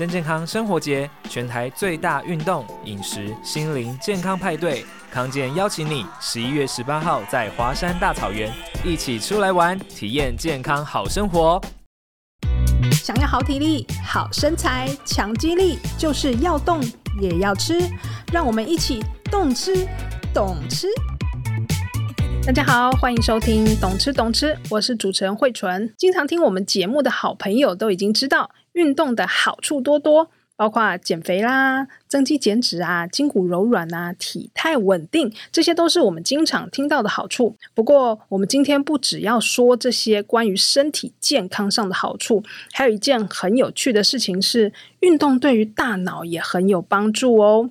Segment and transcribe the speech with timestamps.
[0.00, 8.50] 真健康生活节，全台最大运动、饮食、心灵健康派对，康健邀请你十一月十八号在华山大草原
[8.82, 11.60] 一起出来玩，体验健康好生活。
[12.92, 16.80] 想要好体力、好身材、强肌力，就是要动
[17.20, 17.78] 也要吃。
[18.32, 19.86] 让我们一起动吃，
[20.32, 20.86] 懂吃。
[22.46, 25.92] 大家好，欢迎收听《懂吃懂吃》，我是主持人慧纯。
[25.96, 37.56] 经常听我们节目的好朋友都已经知道，运动的好处多多，包括减肥啦、增肌减脂啊、筋骨柔软啊、体态稳定，这些都是我们经常听到的好处。
[37.72, 47.70] 不过，我们今天不只要说这些关于身体健康上的好处，还有一件很有趣的事情是，运动对于大脑也很有帮助哦，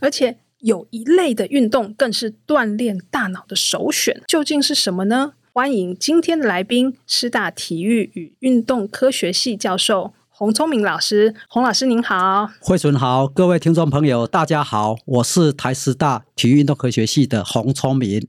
[0.00, 0.38] 而且。
[0.60, 5.34] 有一类的运动更是锻炼大脑的首选，究竟是什么呢？
[5.52, 11.34] 欢迎今天的来宾，师大体育与运动科学系教授洪聪明老师。
[11.48, 18.26] 洪老师您好，慧纯好，各位听众朋友大家好，我是台师大体育运动科学系的洪聪明。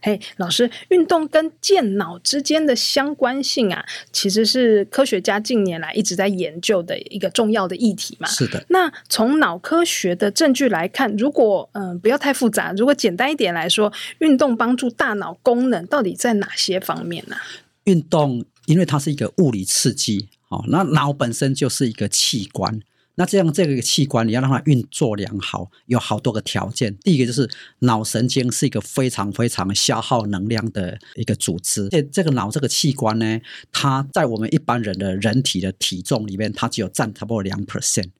[0.00, 8.26] 嘿，老师，运动跟健脑之间的相关性啊，其实是科学家近年来一直在研究的一个重要的议题嘛。
[8.28, 8.64] 是的。
[8.68, 17.36] 那从脑科学的证据来看，如果嗯、呃、不要太复杂，如果简单一点来说，运动帮助大脑功能到底在哪些方面呢？
[17.84, 22.80] 运动因为它是一个物理刺激，哦，那脑本身就是一个器官。
[23.18, 26.94] 那这样这个器官你要让它运作良好，有好多个条件。
[26.98, 27.48] 第一个就是
[27.80, 31.88] 脑神经是一个非常非常消耗能量的一个组织。
[31.88, 33.40] 这这个脑这个器官呢，
[33.72, 38.10] 它在我们一般人的人体的体重里面，它只有占差不多两 percent，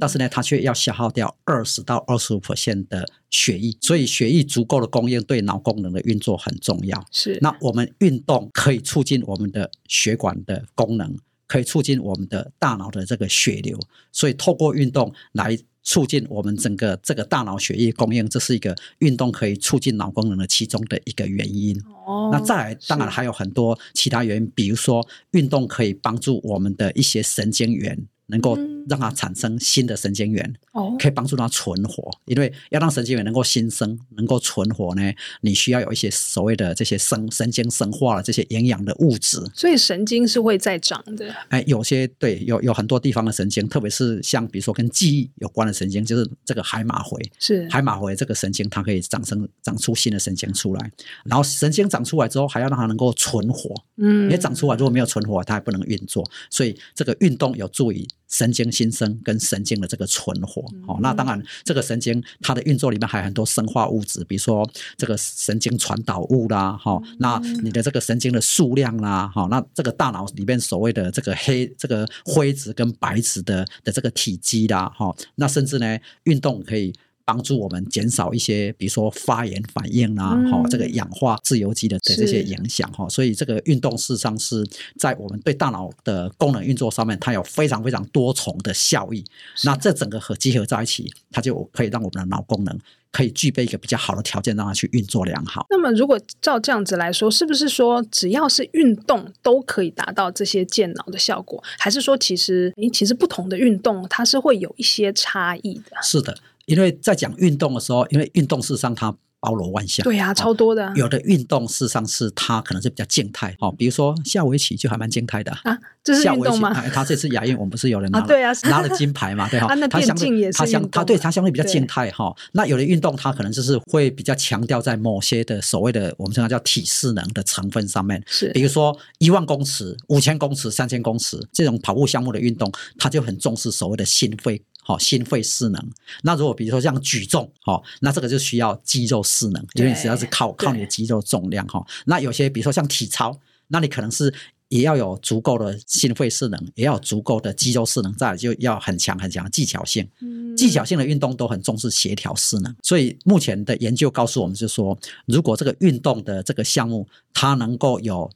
[0.00, 3.76] 但是呢，它却要消耗掉二十到二十五 percent 的血液。
[3.80, 7.06] 所以血液足够的供应对脑功能的运作很重要。
[7.12, 7.38] 是。
[7.40, 11.16] 那我们运动可以促进我们的血管的功能。
[11.50, 13.76] 可以促进我们的大脑的这个血流，
[14.12, 21.76] 所以透过运动来促进我们整个这个大脑血液供应，这是一个运动可以促进脑功能的其中的一个原因。
[22.06, 28.06] 哦，那再来，当然还有很多其他原因，比如说运动可以帮助我们的一些神经元。
[28.30, 28.56] 能够
[28.88, 32.10] 让它产生新的神经元，哦，可以帮助它存活。
[32.26, 39.38] 因为要让神经元能够新生、能够存活呢，你需要有一些所谓的这些生神经生化的这些营养的物质。
[39.54, 41.34] 所以神经是会再长的。
[41.48, 47.20] 哎，有些对，有有很多地方的神经，特别是像比如说跟记忆有关的神经，就是这个海马回。
[47.38, 50.90] 是海马回这个神经，它可以长生长出新的神经出来。
[51.24, 53.74] 然后神经长出来之后，还要让它能够存活。
[53.96, 56.24] 嗯，因为长出来如果没有存活，它还不能运作。
[56.48, 58.06] 所以这个运动有助于。
[58.30, 76.94] 神经新生跟神经的这个存活，哦，那当然，这个神经它的运作里面还有很多生化物质，比如说这个神经传导物啦，哈，那你的这个神经的数量啦，哈，那这个大脑里面所谓的这个黑这个灰质跟白质的的这个体积啦，哈，那甚至呢，运动可以。
[77.30, 84.66] 帮助我们减少一些，比如说发炎反应啊，哈、嗯，这个氧化自由基的的这些影响哈，所以这个运动事实上是
[84.98, 89.24] 在我们对大脑的功能运作上面，它有非常非常多重的效益。
[89.62, 92.76] 那这整个和集合在一起，它就可以让我们的脑功能
[93.12, 95.64] 可以具备一个比较好的条件，让它去运作良好。
[95.70, 101.62] 那么，如果照这样子来说，是不是说只要是运动都可以达到这些健脑的效果？
[101.78, 105.96] 还是说其实，其实不同的运动它是会有一些差异的？
[106.02, 106.36] 是的。
[106.70, 110.92] 因为在讲运动的时候，因为运动事实上它包罗万象，对呀、啊，超多的。
[110.94, 115.76] 有的运动事实上是它可能是比较静态，哦，比如说下围棋就还蛮静态的啊。
[116.04, 116.72] 这是运动吗？
[116.92, 119.48] 他这次亚运，我们不是有人拿 对啊、拿了金牌嘛？
[119.48, 122.34] 对哈， 他相对他相他对他相对比较静态哈。
[122.52, 134.62] 那有的运动，它可能就是会比较强调在某些的所谓的我们称它叫体适能的成分上面，是比如说一万公尺、五千公尺、三千公尺这种跑步项目的运动，它就很重视所谓的心肺。
[134.90, 135.90] 好，心肺适能。
[136.22, 141.80] 那如果比如说像举重，哦，那这个就需要肌肉适能，因为你只要是靠靠你的肌肉重量哈。
[142.06, 144.34] 那有些比如说像体操，那你可能是
[144.66, 150.08] 也要有足够的心肺适能，也要有足够的肌肉适能，再来就要很强很强的技巧性。
[150.56, 152.74] 技巧性的运动都很重视协调适能。
[152.82, 158.28] 所以目前的研究告诉我们，就是说，如果这个运动的这个项目，它能够有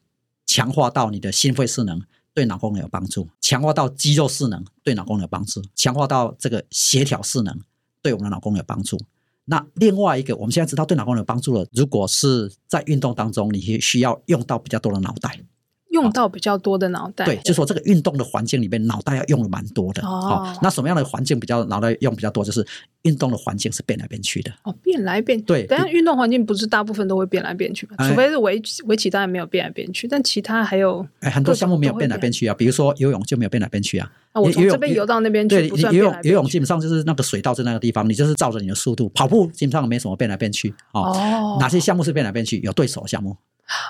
[0.47, 2.01] 强化到你的心肺适能。
[2.35, 7.57] 对脑功能有帮助，强化到肌肉势能，对脑功能有帮助；强化到这个协调势能，
[8.03, 8.99] 对我们的脑功能有帮助。
[9.47, 11.67] 那另外一个，我们现在知道对脑功能有帮助了。
[11.73, 15.39] 如果是在运动当中，你需要用到比较多的脑袋，
[15.95, 20.03] 用到比较多的脑袋，对，就是说这个运动的环境里面，脑袋要用的蛮多的。
[20.05, 22.45] 哦，那什么样的环境比较脑袋用比较多？
[22.45, 22.67] 就是
[23.03, 24.53] 运动的环境是变来变去的。
[24.65, 25.45] 哦，变来变去。
[25.45, 27.95] 对，但是运动环境不是大部分都会变来变去嘛？
[27.99, 32.55] 哎、除非是围围棋，当然没有变来变去，但其他还有哎，很多项目没有变来变去啊。
[32.55, 34.11] 比如说游泳就没有变来变去啊。
[34.33, 41.57] 啊，我从这边游到那边去，对，游泳游泳基本上就是那个水道在那个地方，你就是照着你的速度跑步，基本上没什么变来变去哦，哦。
[41.61, 42.59] 哪些项目是变来变去？
[42.59, 43.37] 有对手的项目。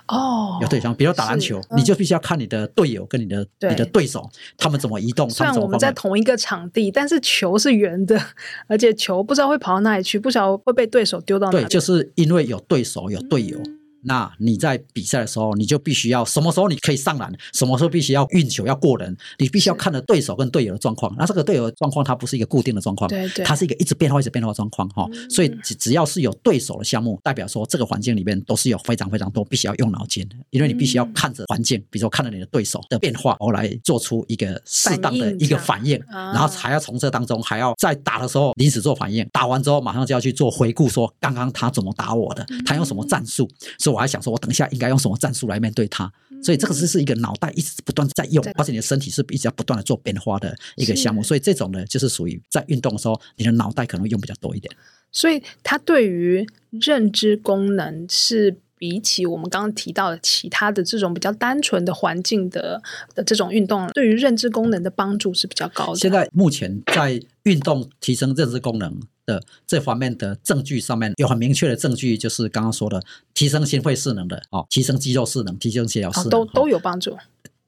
[0.06, 5.29] 哦，有对手，比如打篮球，嗯，你就必须要看你的队友跟你的你的对手他们怎么移动。
[5.31, 8.20] 虽然我们在同一个场地，但是球是圆的，
[8.69, 11.64] 而且球不知道会跑到哪里去，不晓得会被对手丢到哪里。
[11.64, 13.58] 对，就是因为有对手有队友。
[13.58, 21.15] 嗯那你在比赛的时候，你就必须要什么时候你可以上篮，什么时候必须要运球要过人，你必须要看着对手跟队友的状况。
[21.19, 25.09] 那这个队友的状况它不是一个固定的状况，对对，它是一个一直变化、一直变化的状况哈。
[25.29, 43.49] 所以只只要是有对手的项目，代表说这个环境里面都是有非常非常多必须要用脑筋的，因为你必须要看着环境，比如说看着你的对手的变化，然后来做出一个适当的一个反应， 然后还要从这当中还要在打的时候临时做反应，打完之后马上就要去做回顾，说刚刚他怎么打我的，他用什么战术，
[43.79, 44.69] 所以我还想说，我等一下。
[44.75, 46.11] 应该用什么战术来面对它？
[46.43, 51.23] 所以这个是是一个脑袋一直不断在用，而且你的身体是一直要不断的做变化的一个项目。
[51.23, 54.75] 所以这种呢，就是属于在运动的时候，你的脑袋可能会用比较多一点。
[55.12, 62.83] 所以它对于认知功能是比起我们刚刚提到的其他的这种比较单纯的环境的
[63.15, 65.97] 的这种运动，对于认知功能的帮助是比较高的。
[65.97, 73.03] 现在目前在运动提升认知功能的这方面的证据上面有很明确的证据，就是刚刚说的
[73.33, 77.17] 提升心肺势能的哦，提升肌肉势能，提升协调势能，都都有帮助。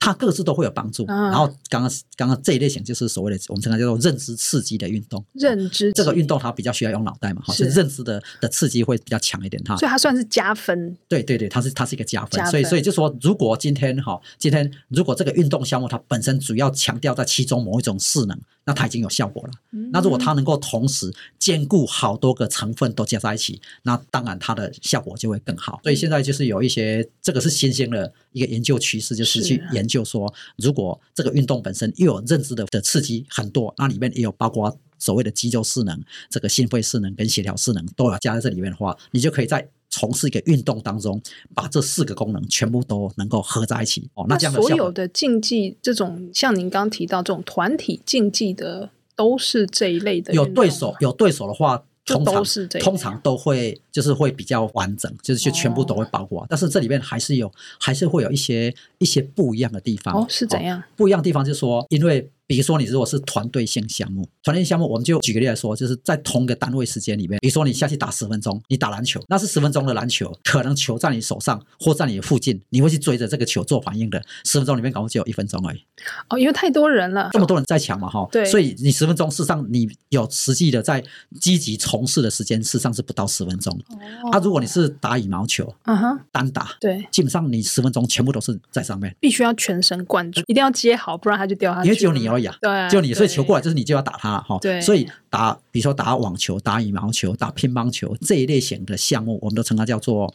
[0.06, 1.04] 它各自都会有帮助。
[1.06, 5.24] 然后刚刚刚刚这一类型就是所谓的我们称它叫做认知刺激的运动。
[5.32, 9.76] 认知这个运动它比较需要用脑袋嘛，哈，是认知的的刺激会比较强一点哈。
[9.76, 10.96] 所以它算是加分。
[11.08, 12.38] 对对对，它是它是一个加分。
[12.38, 12.50] 加分。
[12.52, 18.38] 所以所以就说，如果今天哈，今天如果这个运动项目它本身主要强调在其中某一种势能。
[18.68, 19.52] 那它已经有效果了。
[19.92, 25.78] 那如果它能够同时兼顾好多个成分都加在一起，那当然它的效果就会更好。
[25.84, 36.00] 所以现在就是有一些这个是新兴的一个研究趋势，就是去研究说，如果这个运动本身又有认知的的刺激很多，那里面也有包括所谓的肌肉势能、
[36.30, 39.68] 这个心肺势能跟协调势能都要加在这里面的话，你就可以在。
[39.88, 41.22] 从事一个运动当中，
[41.54, 44.26] 把这四个功能全部都能够合在一起哦。
[44.28, 50.34] 那这样的所有的竞技，这种像您刚刚提到这种团体竞技的，都是这一类的。
[50.34, 52.42] 有对手，有对手的话，通常
[52.80, 56.42] 通常都会就是会比较完整，就是就全部都会包括。
[56.42, 56.46] 哦。
[56.48, 60.14] 但是这里面还是有，还是会有一些一些不一样的地方。
[60.14, 60.78] 哦，是怎样？
[60.78, 62.30] 哦，不一样的地方就是说，因为。
[62.46, 75.84] 比如说，你如果是团队性项目，团队性项目，我们就举个例来说，就是在同一个单位时间里面，比如说你下去打十分钟，你打篮球，那是十分钟的篮球，可能球在你手上或在你的附近，你会去追着这个球做反应的，十分钟里面可能只有一分钟而已。
[76.28, 81.02] 哦，因为太多人了，这么多人在抢嘛，哈，对，所以你十分钟，事实上你有实际的在
[81.40, 83.76] 积极从事的时间，事实上是不到十分钟。
[84.22, 91.88] 哦，啊，如果你是打羽毛球，嗯哼，单打，对，基本上你十分钟全部都是在上面，必须要全神贯注，一定要接好，不然它就掉下去。
[91.88, 93.16] 因为只有你而对，就你。
[93.16, 100.30] 所以球过来就是你就要打它哈，对，所以打，比如说打网球、打羽毛球、打乒乓球这一类型的项目，我们都称它叫做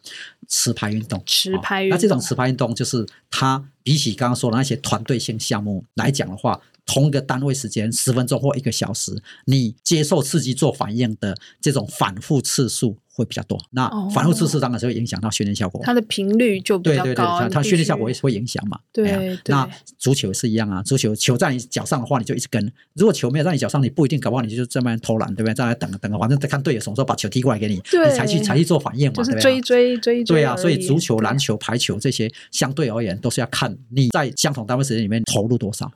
[0.48, 1.22] 持拍运动。
[1.26, 12.98] 持拍运动，那这种持拍运动就是它比起刚刚说的那些团队性项目来讲的话，同一个单位时间十分钟或一个小时，你接受刺激做反应的这种反复次数。
[13.14, 15.82] 会比较多，那反复次数当然是会影响到训练效果。
[15.84, 18.80] 它的频率就比较高，对对对，它训练效果也是会影响嘛。
[18.94, 22.62] 对，对，那足球也是一样啊，足球球在你脚上的话，你就一直跟；
[22.94, 25.54] 如果球没有在你脚上，你不一定，搞不好你就这么偷懒，对不对？
[25.54, 29.42] 在那等等，反正再看队友什么时候把球踢过来给你，你才去才去做反应嘛，对不对？
[29.42, 30.36] 追追追追。
[30.38, 35.92] 对啊，所以足球、篮球、排球这些相对而言都是要看你在相同单位时间里面投入多少。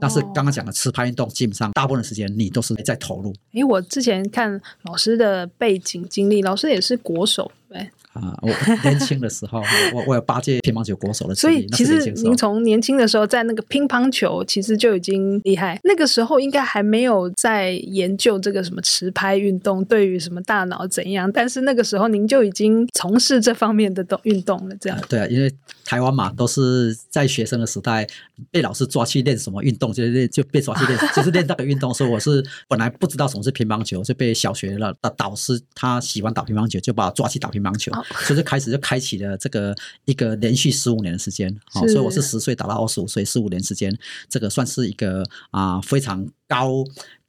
[0.00, 3.34] 但是刚刚讲的持拍运动，基本上大部分的时间你都是在投入。
[3.50, 7.90] 因为我之前看老师的背景经历，老师也是国手，对。
[8.16, 8.48] 啊，我
[8.82, 9.60] 年轻的时候，
[9.94, 11.34] 我我有八届乒乓球国手的。
[11.34, 15.78] 所以其实您从年轻的时候在那个乒乓球，其实就已经厉害。
[15.84, 24.76] 那个时候应该还没有在研究这个什么持拍运动对于什么大脑怎样，但是那个时候您就已经从事这方面的动运动了。
[24.80, 25.52] 这样、啊、对啊，因为
[25.84, 28.06] 台湾嘛，都是在学生的时代
[28.50, 31.92] 被老师抓去练什么运动，就练就被抓去练， 就是练那个运动。
[31.92, 37.92] 所以我是本来不知道什么是乒乓球，就被小学了的导师他喜欢打乒乓球，就把我抓去打乒乓球。
[37.92, 43.96] 哦所以就开始就开启了这个一个连续十五年的时间，好，所以我是十岁打到二十五岁，十五年时间，
[44.28, 46.84] 这个算是一个啊非常高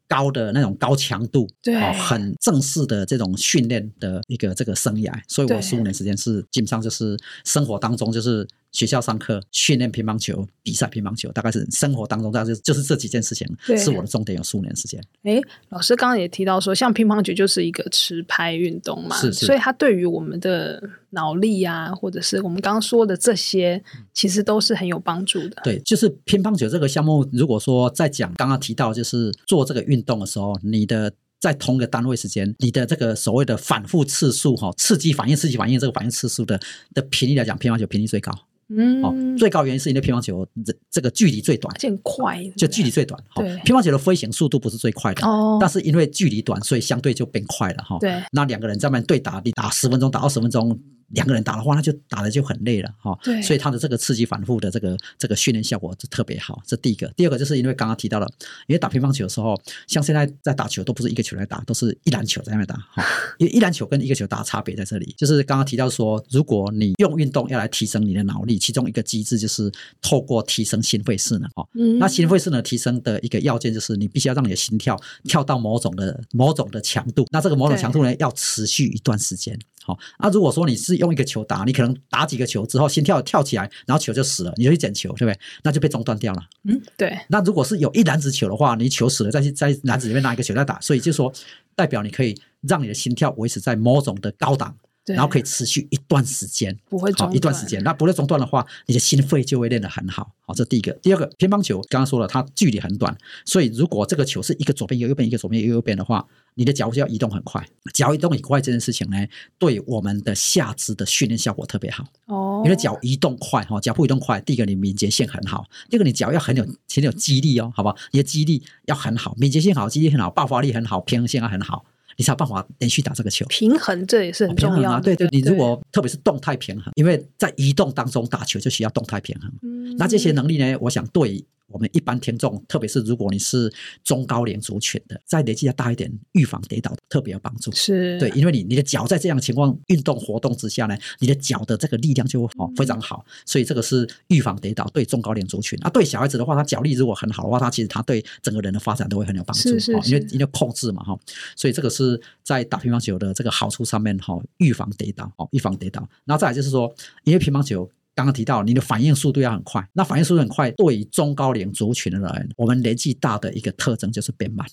[0.08, 5.12] 高的那种高强度，对，很正式的这种训练的一个这个生涯。
[5.28, 13.48] 所以我十五年时间是基本上就是生活当中就是学校上课、训练乒乓球、比赛乒乓球，大概是生活当中大概就是就是这几件事情
[13.78, 15.02] 是我的重点，有数年时间。
[15.24, 20.82] 哎，老师刚刚也提到说，像乒乓球就是一个持拍运动嘛，是是，所以它对于我们的
[21.12, 23.84] 脑力啊，或者是我们刚刚说的这些，
[24.14, 25.62] 其实都是很有帮助的。
[25.64, 31.12] 对，就是乒乓球这个项目，如果说在讲刚刚提到，就是做这个运动的时候，你的。
[31.40, 36.60] 在同一个单位时间，你的这个所谓的反复次数哈，刺激反应、刺激反应这个反应次数的
[36.96, 38.32] 的频率来讲，乒乓球频率最高。
[38.70, 43.18] 嗯，哦，最高原因是因为乒乓球这这个距离最短，很快，就距离最短。
[43.36, 47.98] 哦，乒乓球的飞行速度不是最快的，哦，但是因为距离短，所以相对就变快了哈。
[48.00, 50.78] 对，那两个人在那边对打，你打十分钟，打二十分钟。
[51.10, 53.18] 两个人打的话，那就打的就很累了哈。
[53.24, 56.62] 对，所以他的这个刺激反复的这个这个训练效果就特别好。
[56.66, 58.28] 这第一个，第二个就是因为刚刚提到了，
[58.68, 63.04] 因为打乒乓球的时候，像现在在打球都不是一个球来打，都是一篮球在那边打哈。
[63.40, 69.72] 因为一篮球跟一个球打差别在这里，就是刚刚提到说，如果你用运动要来提升你的脑力，其中一个机制就是
[70.02, 71.68] 透过提升心肺势能哈。
[71.74, 71.98] 嗯。
[72.00, 79.58] 那心肺势能提升的一个要件就是你必须要让你的心跳跳到某种的某种的强度，那这个某种强度呢要持续一段时间。
[79.88, 85.40] 好，那如果说你是用一个球打，你可能打几个球之后心跳跳起来，然后球就死了，你就去捡球，对不对？
[85.64, 86.44] 那就被中断掉了。
[86.66, 87.18] 嗯，对。
[87.30, 91.32] 那如果是有一篮子球的话，你球死了，再去在篮子里面拿一个球再打，所以就说
[91.74, 94.76] 代表你可以让你的心跳维持在某种的高档。
[95.16, 97.82] 然后可以持续一段时间，不会好一段时间。
[97.84, 100.32] 那不会中断的话，你的心肺就会练得很好。
[100.42, 100.92] 好，这第一个。
[101.02, 107.66] 第二个，乒乓球刚刚说了，它距离很短，所以如果这个球是一个左边一个右边，一个左边一个右边的话，你的脚就要移动很快。
[107.94, 109.18] 脚移动很快这件事情呢，
[109.58, 112.06] 对我们的下肢的训练效果特别好。
[112.26, 117.96] 哦，你的脚移动快哈，脚步移动快，第一个你敏捷性很好，第二个你脚要很有很有肌力哦，好不好？
[118.12, 121.86] 你的肌力要很好，敏捷性好，肌力很好，爆发力很好，平衡性要很好。
[122.18, 124.96] 你才有办法连续打这个球，平衡这也是很重要的。
[124.98, 129.50] 啊、对对，你如果特别是动态平衡，因为在移动当中打球就需要动态平衡。
[129.62, 131.46] 嗯，那这些能力呢，我想对。
[131.70, 133.72] 我们一般听众，特别是如果你是
[134.04, 137.72] 中高龄族群的，再年纪要大一点，预防跌倒特别有帮助。
[137.74, 145.90] 是对，因为你你的脚在这样的情况运动活动之下呢，你的脚的这个力量就哦非常好，所以这个是预防跌倒对中高龄族群啊。
[145.90, 149.70] 对小孩子的话，他脚力如果很好的话，他其实他对整个人的发展都会很有帮助。
[149.70, 151.20] 是是是，因为因为控制嘛哈，
[151.56, 156.08] 所以这个是在打乒乓球的这个好处上面哈，预防跌倒哦，预防跌倒。
[156.24, 156.94] 然后再来就是说，
[157.26, 157.90] 因为乒乓球。
[158.18, 159.88] 刚刚提到，你的反应速度要很快。
[159.94, 164.66] 那反应速度很快，对于中高龄族群的人，我们年纪大的一个特征就是变慢。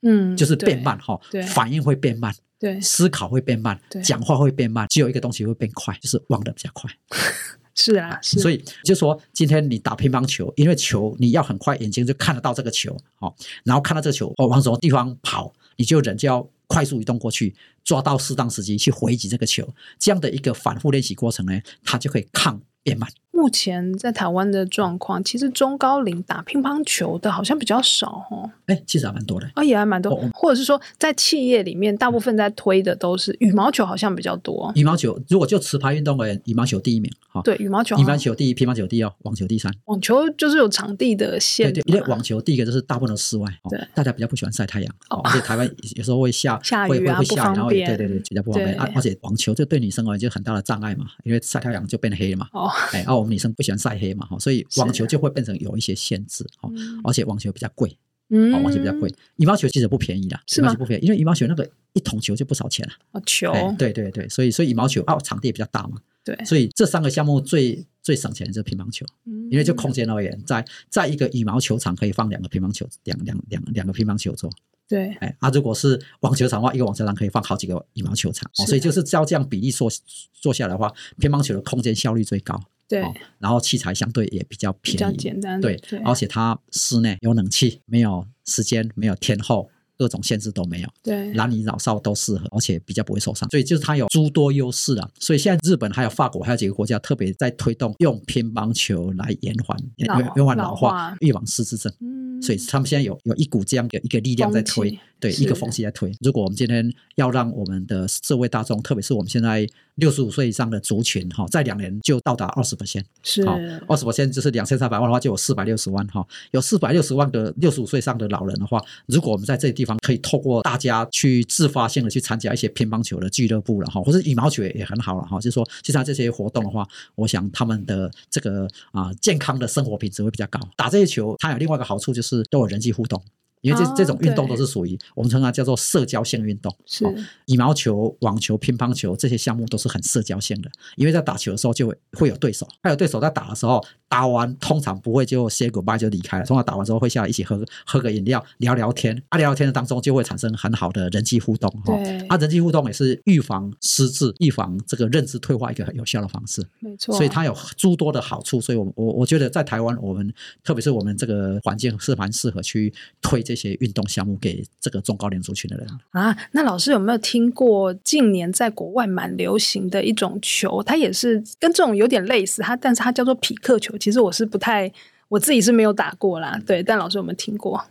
[0.00, 6.90] 嗯，就是变慢哈，反应会变慢，对，思考会变慢，对，讲话会变慢，只有一个东西会变快，就是忘得比较快。
[7.74, 8.40] 是啊，是。
[8.40, 17.54] 所以就说，今天你打乒乓球，因为球你要很快，眼睛就看得到这个球，哦，然后看到这个球哦往什么地方跑，你就人就要快速移动过去。
[17.84, 23.08] 抓到适当时机去回击这个球，这样的一个反复练习过程呢，他就可以抗变慢。
[23.34, 28.48] 目前在台湾的状况，其实中高龄打乒乓球的好像比较少哦。
[28.66, 30.12] 哎，其实还蛮多的啊，也还蛮多。
[30.12, 34.72] 哦、或者是说，在企业里面，大部分在推的都是羽毛球，好像比较多。
[34.76, 37.42] 羽毛球如果就持牌运动而言，羽毛球第一名哈。
[37.42, 37.98] 对，羽毛球。
[37.98, 39.72] 羽毛球第一，乒乓球第二，网球第三。
[39.86, 41.82] 网球就是有场地的限制。
[41.82, 48.78] 对，因为网球第一个就是大部分都室外，对，大家比较不喜欢晒太阳，哦，而且台湾有时候会下 下雨啊，会下雨，然后对对对，比较不方便。
[48.78, 52.48] 而且网球就对女生而言就很大的障碍嘛，因为晒太阳就变黑了嘛。
[52.52, 54.14] 哦，哎，而我们女生不喜欢晒黑。
[54.14, 56.70] 嘛哈，所以网球就会变成有一些限制哈，
[57.02, 69.04] 而且网球比较贵，嗯，网球比较贵，羽毛球其实不便宜的，羽毛球不便宜，因为羽毛球那个一桶球就不少钱了，哦，球，对对对，所以所以羽毛球哦，场地也比较大嘛，对，所以这三个项目最最省钱的就是乒乓球，
[69.50, 74.48] 因为就空间而言，在在一个羽毛球场可以放两个乒乓球，两两两两个乒乓球桌。
[74.88, 79.90] 对，哎，啊，如果是网球场的话，一个网球场可以放好几个羽毛球场，所以就是照这样比例做
[80.32, 82.60] 做下来的话，乒乓球的空间效率最高。
[82.86, 83.02] 对，
[83.38, 85.60] 然后器材相对也比较便宜，比较简单。
[85.60, 89.70] 对，而且它室内有冷气，没有时间，没有天候。
[89.96, 95.08] 各种限制都没有，对，男女老少都适合，而且比较不会受伤，所以就是它有诸多优势啊。
[95.20, 101.94] 所以现在日本还有法国还有几个国家特别在推动用乒乓球来延缓延延缓老化、预防失智症。
[102.00, 106.12] 嗯，所以他们现在有有一股这样的一个力量在推，对，一个风气在推。
[106.20, 113.42] 如果我们今天要让我们的社会大众，特别是我们现在六十五岁以上的族群哈，在两年就到达二十 percent，是
[113.86, 130.58] 二十 percent 就是两千三百万的话，就有四百六十万哈，有四百六十万的六十五岁以上的老人的话，如果我们在这个地地方可以透过大家去自发性的去参加一些乒乓球的俱乐部了哈，或者羽毛球也很好了哈，就是说，其实这些活动的话，我想他们的这个啊健康的生活品质会比较高。
[130.74, 133.22] 打这些球，它有另外一个好处就是都有人际互动。
[133.64, 136.74] 因为这这种运动都是属于我们称它叫做社交性运动。
[136.86, 137.04] 是
[137.46, 151.94] 羽毛球、网球、乒乓球这些项目都是很社交性的，因为在打球的时候就会会有对手，还有对手在打的时候，打完通常不会就 say goodbye 就离开了，通常打完之后会下来一起喝喝个饮料、聊聊天，啊，聊聊天的当中就会产生很好的人际互动哈。
[152.28, 156.62] 啊，人际互动也是预防失智、预防这个认知退化一个很有效的方式。
[156.80, 162.92] 没错，所以它有诸多的好处，所以我我我觉得在台湾，我们特别是我们这个环境是蛮适合去
[163.22, 166.36] 推这些运动项目给这个中高龄族群的人啊。
[166.52, 170.82] 那老师有没有听过近年在国外蛮流行的一种球？
[170.82, 173.96] 它也是跟这种有点类似，它但是它叫做匹克球。
[173.98, 174.92] 其实我是不太，
[175.28, 176.60] 我自己是没有打过啦。
[176.66, 177.84] 对，但老师有没有听过？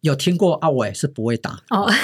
[0.00, 1.84] 有听过啊，我也是不会打哦。
[1.84, 1.94] 啊、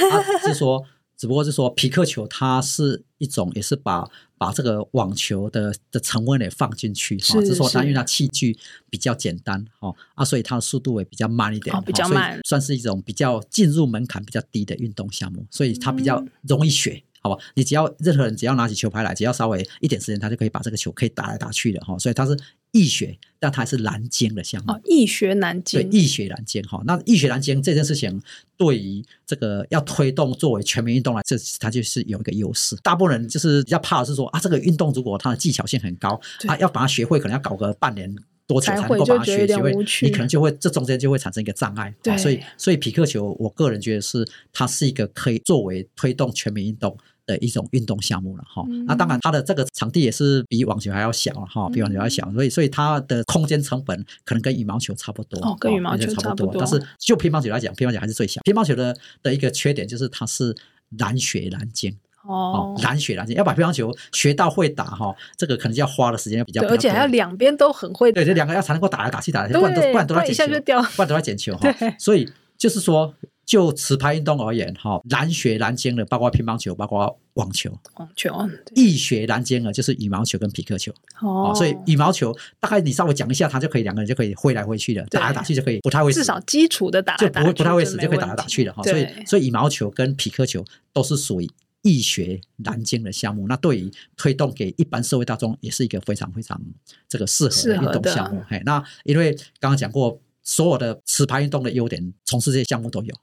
[0.47, 0.85] 是说，
[1.19, 4.09] 只不过是说皮克球，它是一种，也是把
[4.39, 7.41] 把这个网球的的成分也放进去哈。
[7.41, 8.57] 只是说，它因为它器具
[8.89, 16.93] 比较简单哈啊，所以它的速度也比较慢一点，哦、比较慢，算是一种比较进入门槛比较低的运动项目，所以它比较容易学。
[16.93, 21.99] 嗯好吧，你只要任何人只要拿起球拍来，只要稍微一点时间，他就可以把这个球可以打来打去的哈。
[21.99, 22.39] 所以它是
[22.73, 24.73] 易学，但它还是难精的项目。
[24.73, 25.81] 哦，易学难精。
[25.81, 26.83] 对，易学难精哈。
[26.87, 28.21] 那易学难精这件事情，
[28.57, 32.77] 对于这个要推动作为全民运动来，这它就是有一个优势。
[32.83, 38.15] 大部分人就是比较怕的是说啊，这个运动如果它的技巧性很高，啊，要把它学会，可能要搞个半年
[38.47, 39.73] 多久才能够把它学学会，
[40.03, 41.95] 你可能就会这中间就会产生一个障碍。
[42.03, 46.97] 对，所以所以匹克球，我个人觉得是它是一个可以作为推动全民运动
[47.29, 56.57] 的一种运动项目了哈，那当然它的这个场地也是比网球还要小哈，比网球还要小，所以所以它的空间成本可能跟羽毛球差不多，哦，跟羽毛球差不多。
[56.59, 58.41] 但是就乒乓球来讲，乒乓球还是最小。
[58.45, 60.57] 乒乓球的的一个缺点就是它是
[60.97, 61.95] 难学难精
[62.25, 71.69] 哦，难学难精，要把乒乓球学到会打哈，这个可能就要花的时间比较，而且还要两边都很会，对，这两个要才能够打来打去打来，不然都不然都在捡球，不然都在捡球哈，
[72.01, 73.15] 所以就是说。
[73.49, 78.31] 就持拍运动而言，哈，难学难精的，包括乒乓球，包括网球，网球，
[78.75, 80.93] 易学难精的，就是羽毛球跟匹克球。
[81.23, 86.21] 哦，所以羽毛球大概你稍微讲一下，它就可以两个人就可以挥来挥去的，打来打去就可以，不太会死。
[86.21, 88.83] 至少基础的打就不会不太会死，就可以打来打去的哈。
[88.83, 90.63] 所以所以羽毛球跟匹克球
[90.93, 91.51] 都是属于
[91.81, 93.49] 易学难精的项目。
[93.49, 96.61] 那对于推动给一般社会大众，也是一个非常非常
[97.09, 98.43] 这个适合的运动项目。
[98.47, 103.15] 嘿，那因为刚刚讲过，所有的持拍运动的优点，从事这些项目都有。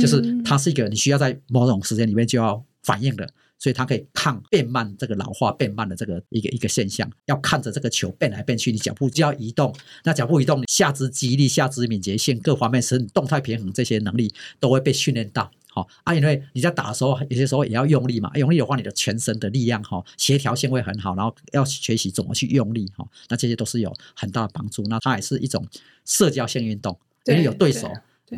[0.00, 7.10] 就是它是一个你需要在某种时间里面就要反应的，所以它可以抗变慢这个老化变慢的这个一个一个现象。
[7.26, 9.74] 要看着这个球变来变去，你脚步就要移动。
[10.04, 15.50] 那脚步移动，下肢肌力、下肢敏捷性各方面是动态平衡这些能力都会被训练到。
[15.70, 24.82] 好啊，因为你在打的时候，有些时候也要用力嘛，用力的话，你的全身的力量哈协调性会很好，然后要学习怎么去用力哈，那这些都是有很大的帮助。
[24.84, 25.64] 那它也是一种
[26.04, 27.88] 社交性运动，因为有对手。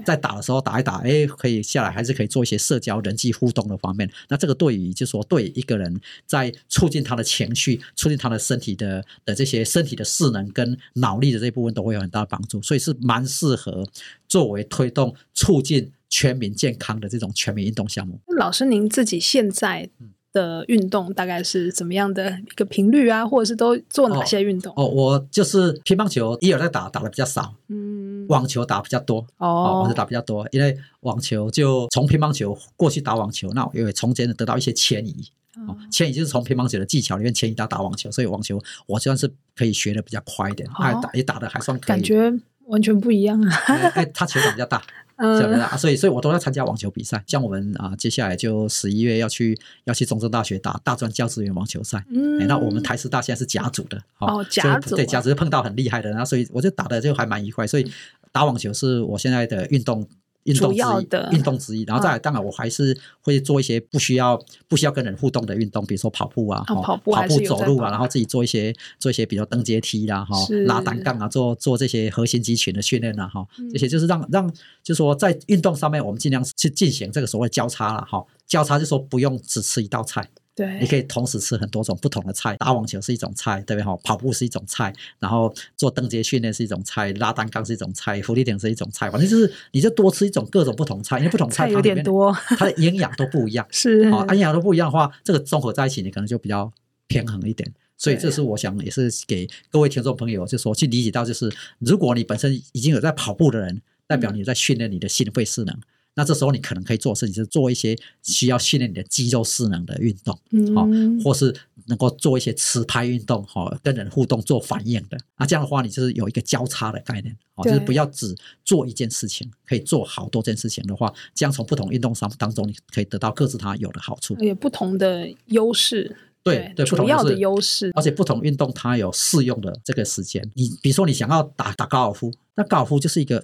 [0.05, 4.11] 在打的时候打一打，哎，可以下来，还是可以做一些社交、人际互动的方面。
[4.29, 12.62] 那这个对于，就是说对一个人在促进他的情绪、促进他的身体的的这些身体的势能跟脑力的这一部分，都会有很大的帮助。
[12.62, 13.87] 所以是蛮适合
[14.29, 18.20] 作为推动、促进全民健康的这种全民运动项目。
[18.37, 19.90] 老师，您自己现在
[20.33, 23.27] 的运动大概是怎么样的一个频率啊？
[23.27, 24.73] 或者是都做哪些运动？
[24.77, 27.55] 哦，哦我就是乒乓球，一有在打，打的比较少。
[27.69, 28.01] 嗯。
[28.29, 35.33] 网球打比较多哦，网球打比较多，因为网球就从乒乓球过去打网球，那因为从前得到一些迁移，
[35.66, 42.33] 哦，迁移就是从乒乓球的技巧里面迁移到打网球，所以网球我算是可以学的比较快一点，还、哦、打也打的还算可以，感觉
[42.70, 43.54] 完全不一样啊！
[43.94, 44.83] 哎，他球场比较大。
[45.22, 47.22] 嗯，所以所以我都要参加网球比赛。
[47.26, 49.54] 像我们啊，接下来就十一月要去
[49.85, 52.02] 要去中正大学打大专教职员网球赛。
[52.09, 57.66] 嗯，那我们台师大现在是甲组的，哦，甲组对甲组碰到很厉害的，然后所以我就打的就还蛮愉快。
[57.66, 57.92] 所以
[58.33, 60.09] 打网球是我现在的运动。
[60.44, 74.48] 运动之一，运动之一，然后再来，当然我还是会做一些不需要不需要跟人互动的运动，比如说跑步啊，跑步、跑步、走路啊，然后自己做一些做一些，比如登阶梯啦，哈，拉单杠啊，做做这些核心肌群的训练啊，哈，这些就是让让，
[74.83, 80.29] 就是说在运动上面，我们尽量去进行这个所谓交叉了，哈，交叉就说不用只吃一道菜。
[80.61, 82.55] 对，你可以同时吃很多种不同的菜。
[82.57, 83.83] 打网球是一种菜，对不对？
[83.83, 89.11] 哈，跑步是一种菜，然后做登阶训练是一种菜，拉单杠是一种菜，伏地挺是一种菜。
[89.11, 93.66] 反正就是你就多吃一种各种不同菜，因为不同菜它有点多，它的营养都不一样。
[93.70, 96.70] 是啊，营养都不一样的话，这个综合在一起，你可能就比较
[97.09, 97.73] 平衡一点。
[97.96, 105.75] 所以这是我想也是给各位听众朋友，就是说去理解到，就是如果你本身已经有在跑步的人，代表你在训练你的心肺势能。
[106.14, 110.35] 那这时候你可能可以做的事情，就是做一些需要训练你的肌肉势能的运动，
[110.75, 111.55] 好、嗯，或是
[111.87, 115.16] 能够做一些持拍运动，哈，跟人互动做反应的。
[115.38, 126.16] 那这样的话，你就是有一个交叉的概念，哦，就是不要只做一件事情，可以做好多件事情的话，这样从不同运动上当中，你可以得到各自它有的好处，有不同的优势。
[126.42, 130.42] 对对，主要的优势，而且不同运动它有适用的这个时间。
[130.55, 133.42] 你比如说，你想要打打高尔夫，那高尔夫就是一个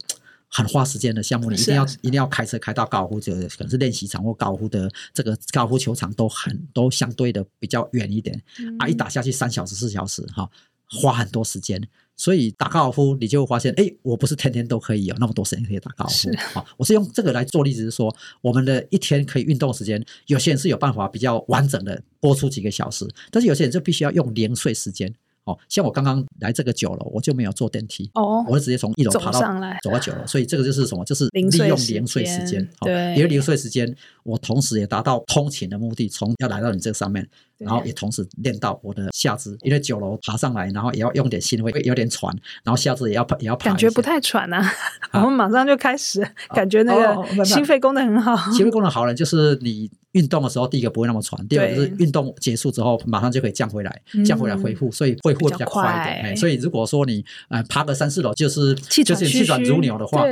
[0.48, 8.40] 很花时间的项目，你一定要一定要开车开到高尔夫，球可能是练习场或高尔夫的这个高尔夫球场都很都相对的比较远一点
[8.78, 10.48] 啊，一打下去三小时四小时哈，
[10.88, 11.86] 花很多时间。
[12.18, 16.30] 所以打高尔夫，你就会发现，哎，我不是天天都可以有那么多时间可以打高尔夫。
[16.54, 25.12] 好，我是用这个来做例子，是说我们的一天可以运动时间，有些人是有办法比较完整的播出几个小时，但是有些人就必须要用零碎时间。
[25.46, 31.04] 哦，像我刚刚来这个九楼，我就没有坐电梯，哦，我是直接从一楼爬到上来，走到九楼，所以这个就是什么？
[31.04, 37.26] 就是利用零碎时间，对，因为零碎时间，我同时也达到通勤的目的，从要来到你这个上面，
[37.58, 44.68] 然后也同时练到我的下肢，因为九楼爬上来，然后也要用点心会，有点喘，然后下肢也要也要爬，感觉不太喘啊。
[45.14, 49.88] 我们马上就开始，感觉那个心肺功能很好，心肺功能好了，就是你。
[50.16, 56.36] 运动的时候，第一个不会那么喘，第二个就是运动结束之后马上就可以降回来，降回来恢复，所以恢复比较快一点。
[56.36, 58.74] 所以如果说你呃爬个三四楼，就是
[59.04, 60.24] 就是气喘如牛的话。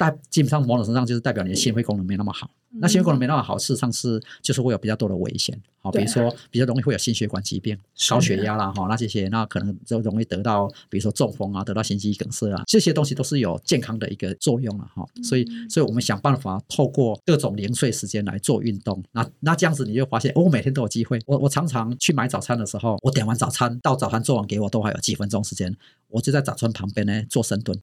[0.00, 7.76] 但基本上某种程度上就是代表你的心肺功能没那么好，嗯、那心肺功能没那么好，事实上是就是会有比较多的危险，好，比如说比较容易会有心血管疾病、
[8.08, 25.76] 高血压啦，哈，那这些那可能就容易得到，比如说中风啊，得到心肌梗塞啊，这些东西都是有健康的一个作用了哈，所以所以我们想办法透过各种零碎时间来做运动，那那这样子你就发现，哦，我每天都有机会，我我常常去买早餐的时候，我点完早餐到早餐做完给我都还有几分钟时间，
[26.08, 27.78] 我就在早餐旁边呢做深蹲。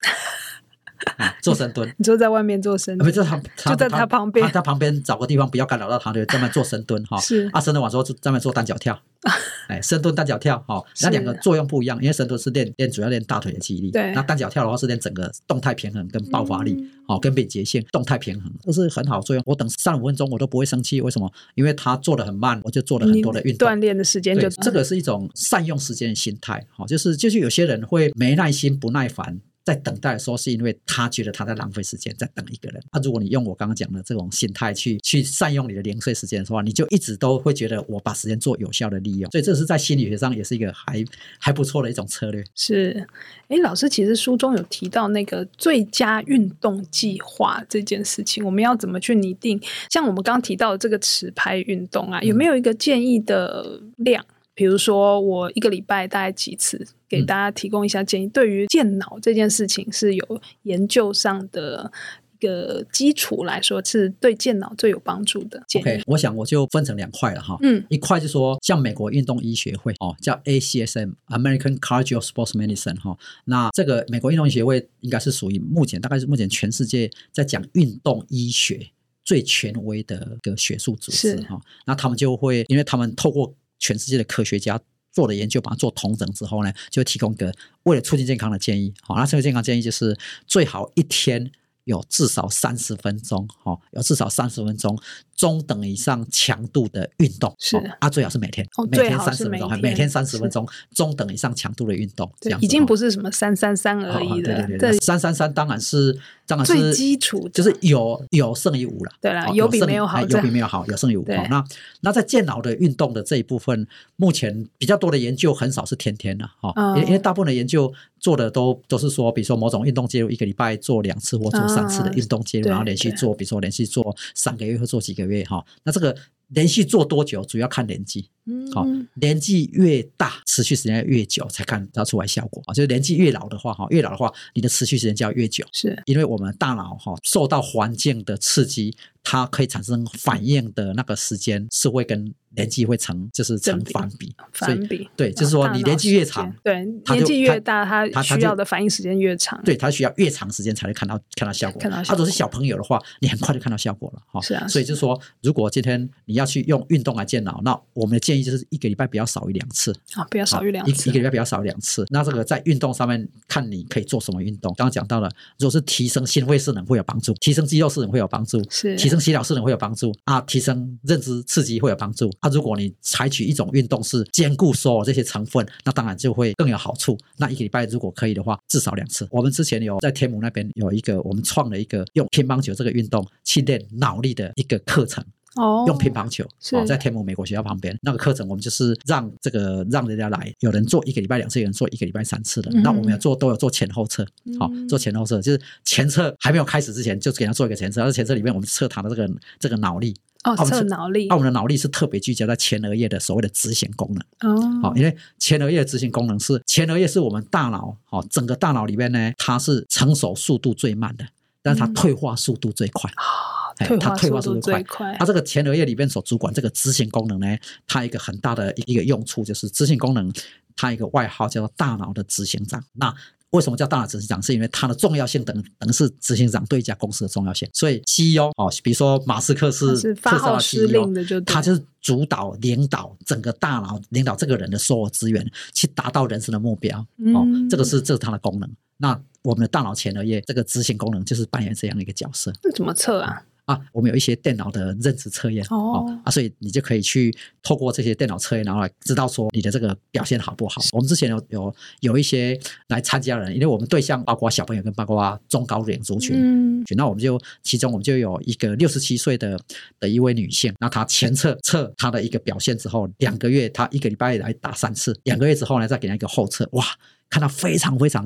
[1.17, 7.19] 啊、 做深蹲，你就在外面做深蹲，就他，就在他旁边，他旁边找个地方不要干扰到他，就专门做深蹲哈。
[7.21, 7.49] 是。
[7.53, 8.99] 啊，深蹲完之后就在那做单脚跳，
[9.67, 16.73] 哎，深蹲单脚跳哈，那两个作用不一样，因为深蹲是练练主要练大腿的肌力，对，那单脚跳的话是练整个动态平衡跟爆发力，
[17.07, 19.43] 哦、嗯，跟敏捷性、动态平衡都是很好作用。
[19.45, 21.31] 我等三五分钟我都不会生气，为什么？
[21.55, 29.39] 因为他做的很慢，我就做了很多的运动，锻炼的时间就这个是一种善用时间的心态，哈，就是就是有些人会没耐心、不耐烦。
[29.67, 32.81] 在等待的时候，是因为他觉得他在浪费时间，在等一个人。
[32.93, 39.29] 那、如果你用我刚刚讲的这种心态去去善用你的零碎时间的话，你就一直都会觉得我把时间做有效的利用。
[39.29, 41.03] 所以这是在心理学上也是一个还
[41.37, 42.41] 还不错的一种策略。
[42.55, 43.05] 是，
[43.49, 49.61] 哎，老师其实书中有提到那个最佳运动计划这件事情，我们要怎么去拟定？
[49.89, 54.25] 像我们刚刚提到的这个持拍运动啊，有没有一个建议的量？
[54.57, 58.25] 比如说，我一个礼拜大概几次，给大家提供一下建议。
[58.25, 61.91] 嗯、对于健脑这件事情，是有研究上的
[62.39, 65.61] 一个基础来说，是对健脑最有帮助的。
[65.75, 67.55] OK，我想我就分成两块了哈。
[67.61, 73.15] 嗯，一块就是说，像美国运动医学会哦，叫 ACSM（American of Sports Medicine） 哈。
[73.45, 78.89] 那这个美国运动医学会应该是属于目前大概是目前全世界在讲运动医学
[79.23, 81.61] 最权威的一个学术组织哈。
[81.85, 84.79] 那他们就会，因为他们透过全世界的科学家
[85.11, 88.93] 做的研究，把它做统整之后呢，就提供一个为了促进健康的建议。
[89.01, 91.51] 好，那这个健康建议就是最好一天
[91.87, 94.97] 有至少三十分钟，哈，有至少三十分钟。
[95.37, 104.65] 中等以上强度的运动是啊，最好是每天，每天三十分钟，每天三十分钟，中等以上强度的运动，这样已经不是什么三三三而已了。
[104.65, 109.11] 对对对，三三三当然是当然是最基础，就是有有胜于无了。
[109.21, 111.23] 对了，有比没有好，有比没有好，有胜于无。
[111.27, 111.63] 那
[112.01, 126.15] 那在健脑的运动的这一部分，目前比较多的研究很少是天天的哈，因因为大部分的研究做的都都是说，比如说某种运动介入，一个礼拜做两次或做三次的运动介入，然后连续做，比如说连续做三个月或做几个月哈，那这个
[126.49, 128.29] 连续做多久，主要看年纪。
[128.73, 132.73] 好，年纪越大，持续时间越久，才看得出来效果啊。
[132.73, 135.65] 就是年纪越老的话，哈，越老的话，你的持续时间就要越久。
[135.71, 144.33] 是，因为我们大脑哈受到环境的刺激，它可以产生反应的那个时间是会跟年纪会成，就是成反比。
[144.53, 145.09] 反比。
[145.17, 149.61] 对，就是说你年纪越长，对，年纪越大，它需要的反应时间越长。
[149.65, 151.81] 对，它需要越长时间才能看到看到效果。
[151.81, 152.17] 看到效果。
[152.17, 154.21] 如果是小朋友的话，你很快就看到效果了。
[154.31, 154.65] 哈，是啊。
[154.67, 158.36] 所以就是说，如果今天你要去用运动来健脑，那我们的建议。
[158.41, 161.09] 就是一个礼拜不要少于两次啊，不要少于两次。
[161.09, 162.05] 一个礼拜不要少于两次。
[162.09, 164.73] 那这个在运动上面看你可以做什么运动。
[164.77, 172.49] 刚刚讲到了，如果是提升心肺势能会有帮助，提升肌肉势能会有帮助，是提升升洗脑式能会有帮助啊，提升认知刺激会有帮助啊。
[172.49, 177.17] 如果你采取一种运动是兼顾所有这些成分，那当然就会更有好处。
[177.37, 179.27] 那一个礼拜如果可以的话，至少两次。
[179.31, 185.23] 我们之前有在天母那边有一个，我们创了一个用乒乓球这个运动去练脑力的一个课程。
[185.57, 187.97] 哦，用乒乓球哦，在天母美国学校旁边。
[188.01, 192.71] 那个课程，我们就是让这个让人家来，有人做一个礼拜两次，有人做一个礼拜三次的。
[192.81, 194.25] 那、嗯、我们要做都有做前后侧，
[194.59, 198.03] 好、嗯、做前后侧，就是前侧还没有开始之前，就给他做一个前侧。
[198.03, 200.15] 而前侧里面我们测他的这个这个脑力。
[200.43, 201.27] 哦，测脑力。
[201.27, 204.51] 那我们的脑力是特别聚焦在前额叶的所谓的执行功能。
[204.51, 211.25] 哦，好，因为前额叶的执行功能是前额叶是我们大脑哦整个大脑里面呢，它是成熟速度最慢的，
[211.61, 213.09] 但是它退化速度最快。
[213.11, 220.31] 嗯它退化速度快，它这个前额叶里面所主管这个执行功能呢，它一个很大的一个用处就是执行功能，
[220.75, 222.83] 它一个外号叫做大脑的执行长。
[222.93, 223.13] 那
[223.51, 224.41] 为什么叫大脑执行长？
[224.41, 227.67] 是因为它的重要性等等于是执行长对一家公司的重要性。
[227.73, 231.09] 所以 CEO 哦，比如说马斯克是特斯拉 CEO，
[231.45, 236.99] 他就是主导领导整个大脑，领导这个人的所有资源去达到人生的目标。
[237.33, 238.69] 哦，这个是这是它的功能。
[238.97, 242.51] 那我们的大脑前额叶这个执行功能就是扮演这样的一个角色。
[242.63, 243.41] 那怎么测啊？
[243.67, 250.81] 啊，我们有一些电脑的认知测验哦，啊，所以你就可以去透过这些电脑测验，然后来知道说你的这个表现好不好。
[250.93, 259.59] 我们之前有有有一些来参加的人，因为我们对象包括小朋友跟包括中高龄族群，嗯，那我们就其中我们就有一个六十七岁的
[259.99, 266.85] 的一位女性，那她前测测她的一个表现之后，两个月她一个礼拜来打三次，两个月之后呢再给她一个后测，哇。
[267.29, 268.23] 看到非常非常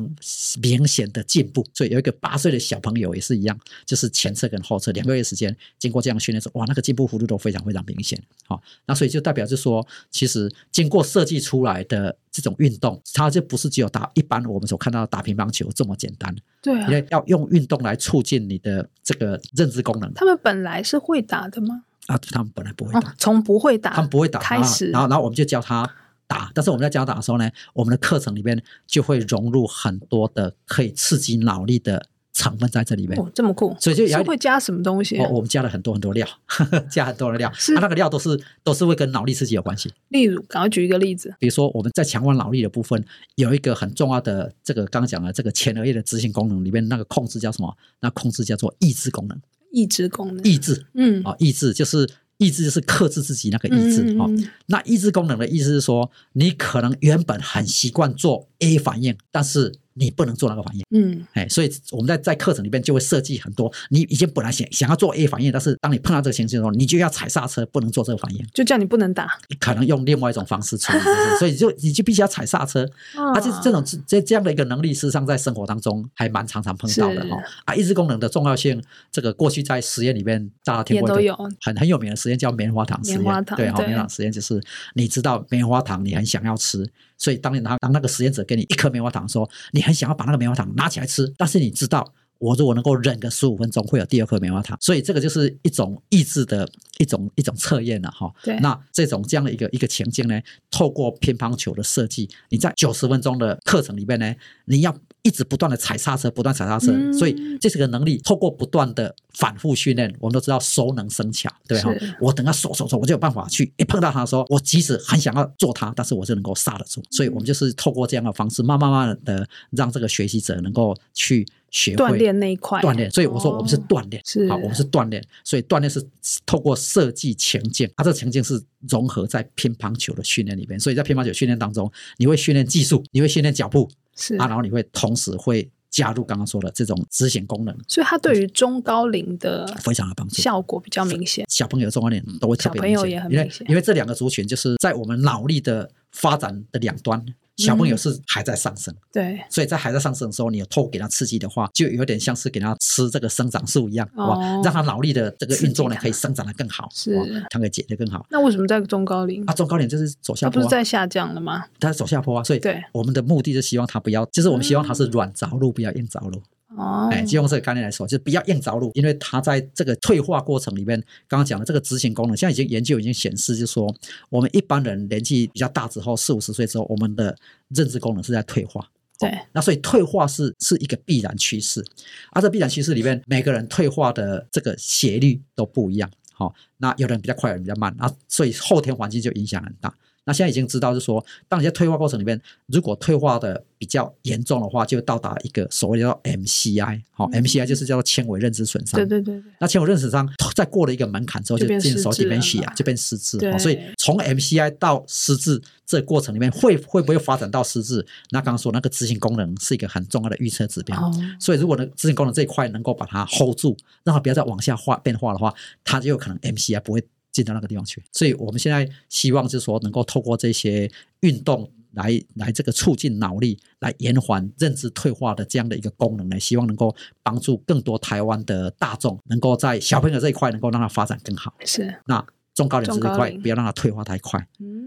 [0.62, 8.22] 明显的进步，所以有一个八岁的小朋友也是一样，就是前侧跟后侧两个月时间，经过这样训练之后，哇，那个进步幅度都非常非常明显。
[8.46, 16.36] 好，那所以就代表就说，其实经过设计出来的这种运动，它就不是只有打一般我们所看到的打乒乓球这么简单。
[16.62, 20.14] 对啊，因为要用运动来促进你的这个认知功能。
[20.14, 21.86] 他们本来是会打的吗？
[22.06, 25.92] 啊，他们本来不会打，从不会打，他们不会打开始，然后然后我们就教他。
[26.32, 33.20] 打，但是我们在教打的时候呢，我们的课程里面就会融入很多的可以刺激脑力的成分在这里面。
[33.20, 33.76] 哦，这么酷！
[33.80, 35.18] 所以就也会加什么东西？
[35.18, 35.26] 啊？
[35.26, 37.52] 哦，我们加了很多很多料，呵 呵加很多的料。
[37.54, 39.92] 是，它那个料都是都是会跟脑力刺激有关系。
[40.08, 41.36] 例如，赶快举一个例子。
[41.38, 43.04] 比如说，我们在强化脑力的部分，
[43.36, 47.76] 有一个很重要的这个刚刚讲的这个前额叶的执行功能里面，那个控制叫什么？
[48.00, 49.38] 那控制叫做抑制功能。
[49.74, 50.44] 抑制功能。
[50.46, 50.86] 抑制。
[50.94, 51.22] 嗯。
[51.24, 52.10] 啊，抑制就是。
[52.42, 59.74] 意志就是克制自己那个意志哈、嗯哦，那意志功能的意思是说，你可能原本很习惯做 A 反应，但是。
[59.94, 63.72] 你不能做那个反应，嗯，哎，所以我们在在课程里边就会设计很多。
[63.90, 69.38] 你已经本来想想要做 A 反应，但是当你碰到这个情形的时候，你就要踩刹车，不能做这个反应，就叫你不能打。
[69.60, 71.00] 可能用另外一种方式处理，
[71.40, 72.90] 所以就你就必须要踩刹车。
[73.16, 77.38] 啊，这这种这这样的一个能力，事实上在生活当中还蛮常常碰到的哈。
[77.66, 81.16] 啊，意志功能的重要性，这个过去在实验里面大家听过的，
[81.62, 83.20] 很很有名的实验叫棉花糖实验。
[83.20, 84.62] 棉花糖对，棉花糖实验就是
[84.94, 86.90] 你知道棉花糖你很想要吃。
[87.22, 92.04] 所以当你拿当那个实验者给你一颗棉花糖，说你很想要把那个棉花糖拿起来吃，但是你知道
[92.40, 94.76] 我如果能够忍个十五分钟，会有第二颗棉花糖。
[94.82, 98.34] 所以这个就是一种意志的一种一种测验了哈。
[98.42, 98.58] 对。
[98.60, 104.98] 那这种这样的一个一个情境呢，透过乒乓球的设计，你在九十分钟的课程里面呢，你要。
[105.24, 108.18] 一直不断的踩刹车，不断踩刹车，嗯，所以这是个能力。
[108.24, 111.94] 透过不断的反复训练，我们都知道熟能生巧，对哈。
[112.20, 117.04] 我等他熟熟熟，我就有办法去一碰到他的时候，我即使很想要做他，但是我就能够刹得住。
[117.12, 123.10] 所以我们就是透过这样的方式，慢慢慢的让这个学习者能够去学会锻炼那一块锻炼。
[123.12, 125.24] 所以我说我们是锻炼，是好，我们是锻炼。
[125.44, 126.04] 所以锻炼是
[126.46, 130.80] 透过设计情境，它这个情境是融合在乒乓球的训练里面。
[130.80, 133.90] 所以在乒乓球训练当中，你会训练技术，你会训练脚步。
[134.22, 141.46] 是啊，然后你会同时会加入刚刚说的这种执行功能，所以它对于中高龄的非常的帮助，效果比较明显。
[141.50, 147.26] 小朋友、中高龄都会特别明显，小朋友也很明显，因为因为这两个族群就是在我们脑力的发展的两端。
[147.62, 157.16] 小朋友是还在上升，嗯，对，所以在还在上升的时候，你有透给他刺激的话，就有点像是给他吃这个生长素一样，哇，哦，让他脑力的这个运作呢可以生长得更好，是，
[157.50, 158.26] 他可以解得更好。
[158.30, 159.44] 那为什么在中高龄？
[159.46, 161.66] 啊，中高龄就是走下坡，啊，不是在下降了吗？
[161.80, 166.42] 他走下坡啊，所以对我们的目的是希望他不要，就是我们希望他是软着陆，不要硬着陆。
[166.78, 173.94] 哦，哎，就用这个概念来说，就不要硬着陆，因为它在这个退化过程里面，刚刚讲的这个执行功能，现在已经研究已经显示，就是说
[174.30, 177.36] 我们一般人年纪比较大之后，四五十岁之后，我们的
[177.70, 178.88] 认知功能是在退化。
[179.20, 181.84] 对，哦，那所以退化是是一个必然趋势，
[182.32, 186.10] 而这必然趋势里面，每个人退化的这个斜率都不一样。
[186.34, 189.94] 好，哦，那有的人比较快，有人比较慢，啊，所以后天环境就影响很大。
[190.32, 198.98] 那现在已经知道，就是说，当你在退化过程里面，如果退化的比较严重的话，就到达一个所谓叫 MCI，好、嗯、，MCI 就是叫做纤维认知损伤。
[198.98, 199.52] 对对对，对。
[199.60, 203.38] 那纤维认知损伤在过了一个门槛之后，就进手 dementia，就变失智。
[203.60, 208.06] 所以从 MCI 到失智这个过程里面，会会不会发展到失智？
[208.30, 210.98] 那刚刚说那个执行功能是一个很重要的预测指标。
[210.98, 217.04] 哦、所以如果呢执行功能这一块能够把它 hold 住，让它不要再往下化变化的话，它就有可能 MCI 不会。
[217.32, 220.92] 进到那个地方去，所以我们现在希望就是说，能够透过这些
[221.22, 231.54] 运动来来这个促进脑力，来延缓认知退化的这样的一个功能呢，希望能够帮助更多台湾的大众，能够在小朋友这一块能够让他发展更好。
[231.66, 232.26] 是那。
[232.62, 234.40] 中高龄这一块，不要让它退化太快。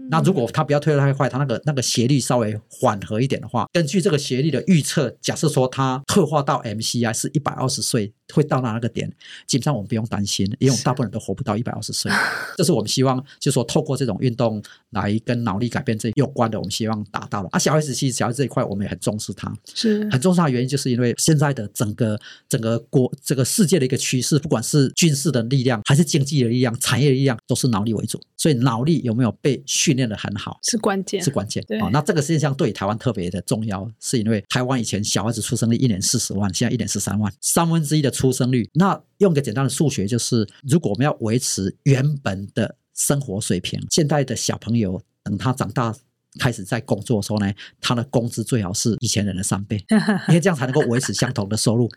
[0.09, 9.11] 那如果它不要退化太快，它那个那个斜率稍微缓和一点的话，根据这个斜率的预测，假设说它退化到 MCI 是一百二十岁会到达那个点，
[9.47, 12.11] 基本上我们不用担心，因为我们大部分人都活不到一百二十岁。
[12.55, 14.61] 这是我们希望，就是说透过这种运动
[14.91, 17.49] 来跟脑力改变这有关的，我们希望达到了。
[17.51, 31.89] 啊，小孩子其实小孩子这一块，我们也很重视它，是很重视它的原因，就是因为现在的整个整个国这个世界的一个趋势，不管是军事的力量，还是经济的力量，产业的力量，都是脑力为主，所以脑力有没有被训练的很好是关键，是关键啊、哦。
[31.91, 38.69] 那这个现象对台湾特别的重要，是因为台湾以前小孩子出生率一年四十万，现在一年十三万，三分之一的出生率。
[38.73, 45.95] 那用个简单的数学，就是如果我们要维持原本的生活水平，现在的小朋友等他长大
[46.39, 49.77] 开始在工作的时候呢，他的工资最好是以前人的三倍，
[50.27, 51.89] 因为这样才能够维持相同的收入。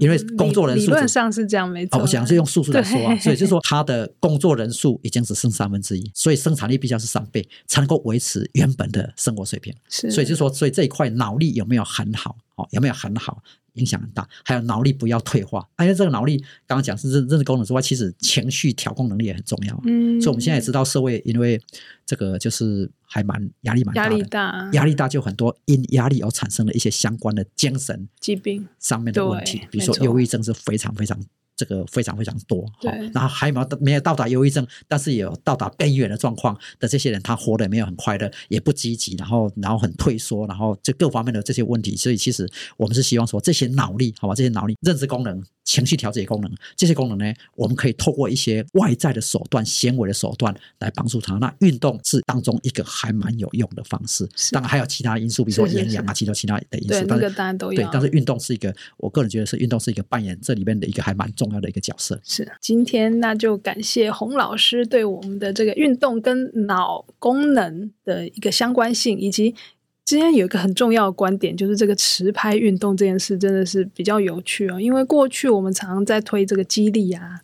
[0.00, 2.00] 因为工作人数理论上是这样，没错。
[2.00, 9.74] 我想是用数数来说啊，所以就是说，他的工作人数已经只剩三分之一，所以生产力必须要是三倍，才能够维持原本的生活水平。
[9.88, 12.36] 是，所以就是说，所以这一块脑力有没有很好？
[12.56, 13.42] 哦，有没有很好？
[13.74, 14.26] 影响很大。
[14.42, 19.78] 还有脑力不要退化，因为这个脑力刚刚讲是认认知功能之外，其实情绪调控能力也很重要。
[19.84, 21.60] 嗯，所以我们现在也知道，社会因为
[22.06, 28.66] 这个就是还蛮压力蛮大的，压力大，压力大就很多因压力而产生的一些相关的精神疾病。
[28.78, 31.18] 上面的问题，比如说忧郁症是非常非常。
[31.58, 45.42] 这个非常非常多，好，然后还没有没有到达忧郁症，但是也有到达边缘的状况的这些人，他活得也没有很快乐，也不积极，然后然后很退缩，然后这各方面的这些问题，所以其实我们是希望说，这些脑力，好吧，这些脑力认知功能。
[45.66, 51.34] 情绪调节功能，这些功能呢，我们可以透过一些外在的手段、纤维的手段来帮助他。
[51.34, 57.00] 那运动是当中一个还蛮有用的方式，当然还有其他因素，比如说营养啊，其他其他的因素。
[57.00, 57.82] 对，那个当然都有。
[57.82, 62.18] 对，但是运动是一个，我个人觉得是运动是一个扮演这里面的一个还蛮重要的一个角色。
[62.22, 69.54] 是，今天那就感谢洪老师对我们的这个运动跟脑功能的一个相关性，以及。
[70.06, 74.80] 今天有一个很重要的观点，就是这个持拍运动这件事真的是比较有趣哦。
[74.80, 77.40] 因为过去我们常常在推这个肌力啊，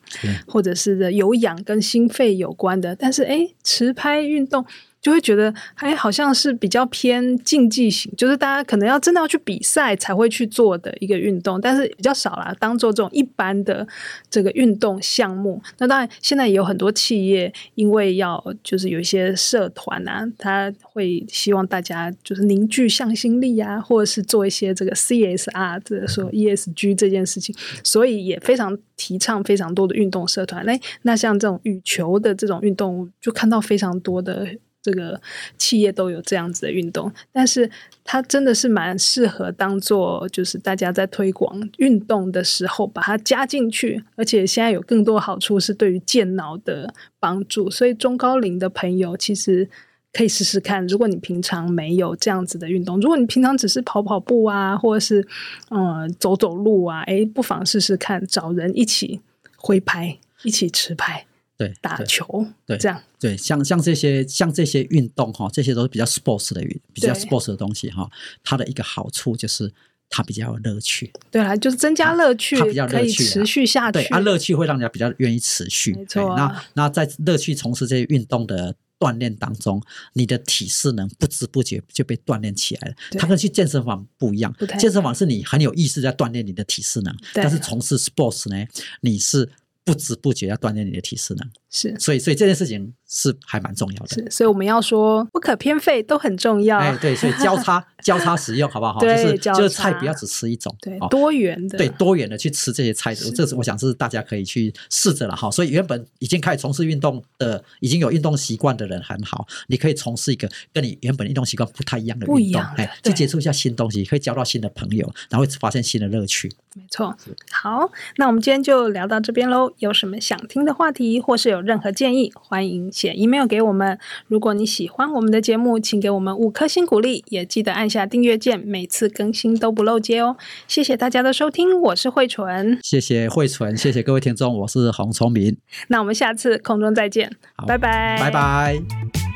[0.46, 4.64] 或者是的有氧跟心肺有关的，但是诶，持拍运动。
[5.02, 13.86] 就会觉得，哎，好像是比较偏竞技型，就是大家可能要真的要去比赛才会去做的一个运动，但是比较少啦，当做这种一般的
[14.30, 15.60] 这个运动项目。
[15.78, 30.64] 那当然，现在也有很多企业，因为要就是有一些社团啊，他会希望大家就是凝聚向心力啊，或者是做一些这个 CSR，这个说 ESG 这件事情，所以也非常提倡非常多的运动社团。
[30.64, 34.46] 那那像这种羽球的这种运动，就看到非常多的。
[34.82, 35.20] 这个
[35.56, 37.70] 企业都有这样子的运动，但是
[38.04, 49.70] 它真的是蛮适合当做就是大家在推广运动的时候把它加进去，而且现在有更多好处是对于健脑的帮助，所以中高龄的朋友其实
[50.12, 50.84] 可以试试看。
[50.88, 55.24] 如果你平常没有这样子的运动，如果你平常只是跑跑步啊，或者是
[55.70, 59.20] 嗯走走路啊，诶，不妨试试看找人一起
[59.56, 61.24] 挥拍，一起持拍。
[61.56, 68.10] 对，打球，对，这样，对，像像这些像这些运动哈，这些都是比较 sports 的运，比较 sports 的东西哈。
[68.42, 69.72] 它的一个好处就是
[70.08, 71.12] 它比较有乐趣。
[71.30, 73.92] 对啊，就是增加乐趣，它比较乐趣，持续下去。
[73.92, 75.92] 对啊，乐趣会让人家比较愿意持续。
[75.94, 76.36] 没错啊。
[76.74, 79.80] 那那在乐趣从事这些运动的锻炼当中，
[80.14, 82.94] 你的体适能不知不觉就被锻炼起来了。
[83.18, 88.66] 它跟去健身房不一样，健身房是你很有意识在锻炼你的体适能，但是从事 sports 呢，
[89.02, 89.48] 你是。
[89.86, 99.00] 不知不觉要锻炼你的体适能，是，所以所以这件事情是还蛮重要的，是，所以我们要说不可偏废都很重要，哎，对，所以交叉 交叉使用好不好？
[99.00, 105.50] 对，就是就是菜不要只吃一种，对，多元的，对，多元的去吃这些菜，这是我想是大家可以去试着了哈。
[105.50, 116.52] 所以原本已经开始从事运动的，已经有运动习惯的人很好，你可以从事一个跟你原本运动习惯不太一样的运动，哎，去接触一下新东西，可以交到新的朋友，然后会发现新的乐趣。
[116.74, 117.14] 没错，
[117.50, 119.72] 好，那我们今天就聊到这边喽。
[119.78, 123.98] 有什么想听的话题，或是有任何建议，欢迎写 email 给我们。
[124.26, 130.36] 如果你喜欢我们的节目，请给我们五颗星鼓励，也记得按下订阅键，每次更新都不漏接哦。
[130.68, 135.56] 谢谢大家的收听，我是慧纯，谢谢慧纯，谢谢各位听众，我是洪聪明。
[135.88, 137.30] 那我们下次空中再见，
[137.66, 139.31] 拜拜，拜拜。